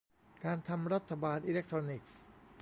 [0.43, 2.13] การทำรัฐบาลอิเล็กทรอนิกส์